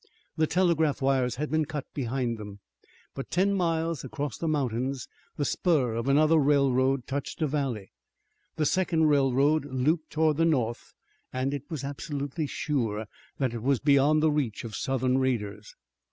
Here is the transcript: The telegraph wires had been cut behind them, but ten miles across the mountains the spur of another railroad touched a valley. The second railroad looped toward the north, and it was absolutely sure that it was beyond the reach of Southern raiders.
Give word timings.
The 0.35 0.47
telegraph 0.47 0.99
wires 0.99 1.35
had 1.35 1.51
been 1.51 1.65
cut 1.65 1.85
behind 1.93 2.39
them, 2.39 2.59
but 3.13 3.29
ten 3.29 3.53
miles 3.53 4.03
across 4.03 4.35
the 4.35 4.47
mountains 4.47 5.07
the 5.37 5.45
spur 5.45 5.93
of 5.93 6.07
another 6.07 6.39
railroad 6.39 7.05
touched 7.05 7.39
a 7.43 7.45
valley. 7.45 7.91
The 8.55 8.65
second 8.65 9.09
railroad 9.09 9.63
looped 9.65 10.09
toward 10.09 10.37
the 10.37 10.43
north, 10.45 10.95
and 11.31 11.53
it 11.53 11.69
was 11.69 11.83
absolutely 11.83 12.47
sure 12.47 13.05
that 13.37 13.53
it 13.53 13.61
was 13.61 13.79
beyond 13.79 14.23
the 14.23 14.31
reach 14.31 14.63
of 14.63 14.75
Southern 14.75 15.19
raiders. 15.19 15.75